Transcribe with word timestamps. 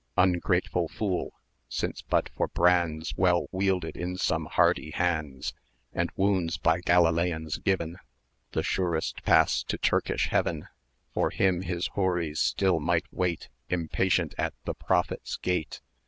Ungrateful 0.17 0.87
fool! 0.87 1.31
since 1.69 2.01
but 2.01 2.29
for 2.35 2.47
brands 2.47 3.13
Well 3.17 3.45
wielded 3.51 3.95
in 3.95 4.17
some 4.17 4.45
hardy 4.47 4.89
hands, 4.89 5.53
And 5.93 6.09
wounds 6.15 6.57
by 6.57 6.79
Galileans 6.79 7.59
given 7.59 7.97
The 8.53 8.63
surest 8.63 9.21
pass 9.21 9.61
to 9.65 9.77
Turkish 9.77 10.29
heaven 10.29 10.67
For 11.13 11.29
him 11.29 11.61
his 11.61 11.85
Houris 11.93 12.39
still 12.39 12.79
might 12.79 13.05
wait 13.11 13.49
Impatient 13.69 14.33
at 14.39 14.55
the 14.65 14.73
Prophet's 14.73 15.37
gate. 15.37 15.81